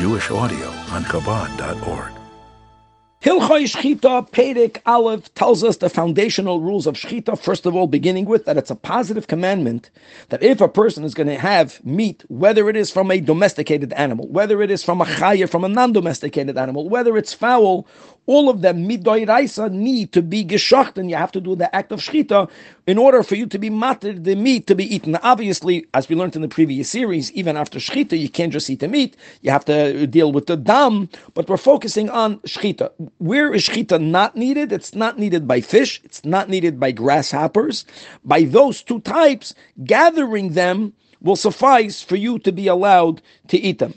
[0.00, 2.12] Jewish audio on Chabad.org.
[3.20, 7.38] Hilchoi Shchita Perek Aleph tells us the foundational rules of Shchita.
[7.38, 9.90] First of all, beginning with that it's a positive commandment
[10.30, 13.92] that if a person is going to have meat, whether it is from a domesticated
[13.92, 17.86] animal, whether it is from a chaya, from a non-domesticated animal, whether it's fowl,
[18.30, 21.90] all of them midoiraisa need to be geshacht, and you have to do the act
[21.92, 22.48] of Shchita
[22.86, 25.16] in order for you to be matter the meat to be eaten.
[25.32, 28.80] Obviously, as we learned in the previous series, even after Shchita, you can't just eat
[28.80, 31.08] the meat; you have to deal with the dam.
[31.34, 34.72] But we're focusing on Shchita where is shechita not needed?
[34.72, 36.00] It's not needed by fish.
[36.04, 37.84] It's not needed by grasshoppers.
[38.24, 39.54] By those two types,
[39.84, 43.94] gathering them will suffice for you to be allowed to eat them.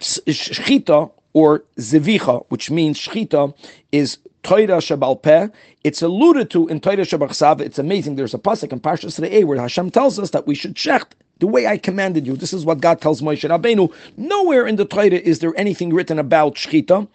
[0.00, 3.54] Shechita or zevicha, which means shechita,
[3.92, 5.48] is Torah Shabal Peh.
[5.84, 7.60] It's alluded to in Torah Shabachsav.
[7.60, 8.16] It's amazing.
[8.16, 11.46] There's a pasuk in Parshas Re'eh where Hashem tells us that we should shecht the
[11.46, 12.36] way I commanded you.
[12.36, 13.92] This is what God tells Moshe Rabbeinu.
[14.16, 17.06] Nowhere in the Torah is there anything written about shechita.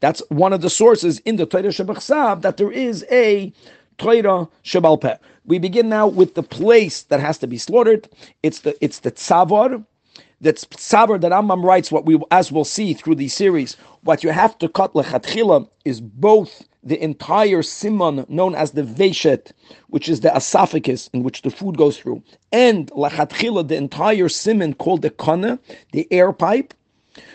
[0.00, 3.52] That's one of the sources in the Torah Shabbat that there is a
[3.98, 5.16] Torah Shabal Peh.
[5.44, 8.08] We begin now with the place that has to be slaughtered.
[8.42, 9.84] It's the it's the tzavar.
[10.40, 11.90] That's tzavar that Rambam writes.
[11.90, 16.00] What we as we'll see through the series, what you have to cut lechatchila is
[16.00, 19.50] both the entire simon known as the veshet,
[19.88, 22.22] which is the esophagus in which the food goes through,
[22.52, 25.58] and lechatchila the entire simon called the kana,
[25.92, 26.72] the air pipe.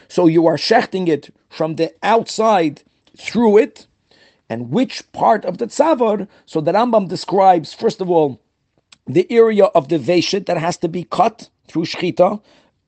[0.08, 2.82] So you are shechting it from the outside
[3.18, 3.86] through it,
[4.50, 6.28] and which part of the tzavar.
[6.46, 8.40] So the Rambam describes, first of all,
[9.06, 12.42] the area of the veshet that has to be cut through shchita.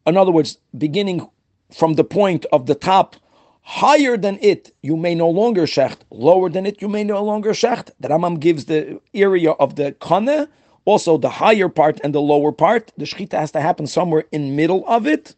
[0.05, 1.27] In other words, beginning
[1.73, 3.15] from the point of the top,
[3.61, 5.99] higher than it, you may no longer shecht.
[6.11, 7.89] Lower than it, you may no longer shecht.
[7.99, 10.47] The Rambam gives the area of the kane,
[10.85, 12.91] also the higher part and the lower part.
[12.97, 15.35] The shchita has to happen somewhere in middle of it.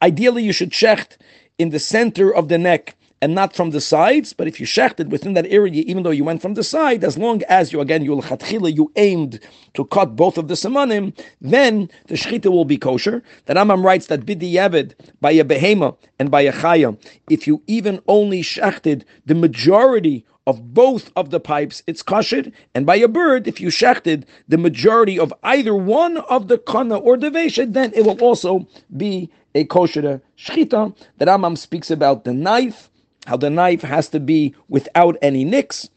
[0.00, 1.16] Ideally, you should shecht
[1.58, 4.34] in the center of the neck and not from the sides.
[4.34, 7.16] But if you shechted within that area, even though you went from the side, as
[7.16, 8.22] long as you again you
[8.68, 9.40] you aimed
[9.72, 13.22] to cut both of the semanim, then the shechita will be kosher.
[13.46, 14.92] The Rambam writes that bidi yavid
[15.22, 16.98] by a behema and by a chaya,
[17.30, 22.44] if you even only shechted the majority of both of the pipes, it's kosher.
[22.74, 26.98] And by a bird, if you shechted the majority of either one of the kana
[26.98, 28.68] or the veshet, then it will also
[28.98, 30.94] be a kosher shchita.
[31.16, 32.90] The Rambam speaks about the knife,
[33.26, 35.88] how the knife has to be without any nicks.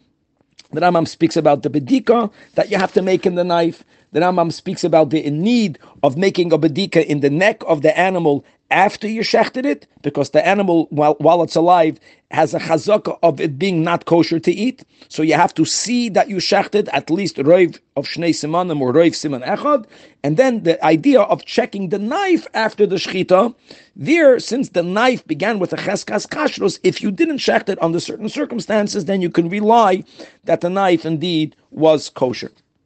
[0.72, 3.84] The Rambam speaks about the bedika that you have to make in the knife.
[4.12, 7.98] The Rambam speaks about the need of making a bedika in the neck of the
[7.98, 12.00] animal after you shechted it, because the animal, while, while it's alive,
[12.32, 14.84] has a chazaka of it being not kosher to eat.
[15.08, 18.92] So you have to see that you shechted at least roiv of shnei simanim or
[18.92, 19.86] roiv siman echad.
[20.24, 23.56] And then the idea of checking the knife after the shechita,
[23.96, 28.00] there, since the knife began with a cheskas kashrus, if you didn't shecht it under
[28.00, 30.04] certain circumstances, then you can rely
[30.44, 32.52] that the knife indeed was kosher.